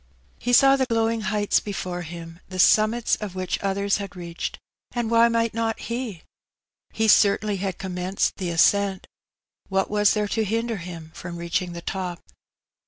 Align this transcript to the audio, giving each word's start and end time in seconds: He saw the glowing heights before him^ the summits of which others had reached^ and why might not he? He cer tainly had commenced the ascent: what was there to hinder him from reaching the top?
He 0.39 0.51
saw 0.51 0.75
the 0.77 0.87
glowing 0.87 1.21
heights 1.21 1.59
before 1.59 2.01
him^ 2.01 2.39
the 2.49 2.57
summits 2.57 3.17
of 3.17 3.35
which 3.35 3.61
others 3.61 3.97
had 3.97 4.09
reached^ 4.17 4.55
and 4.93 5.11
why 5.11 5.29
might 5.29 5.53
not 5.53 5.79
he? 5.79 6.23
He 6.91 7.07
cer 7.07 7.37
tainly 7.37 7.59
had 7.59 7.77
commenced 7.77 8.37
the 8.37 8.49
ascent: 8.49 9.05
what 9.69 9.91
was 9.91 10.15
there 10.15 10.27
to 10.29 10.43
hinder 10.43 10.77
him 10.77 11.11
from 11.13 11.37
reaching 11.37 11.73
the 11.73 11.83
top? 11.83 12.19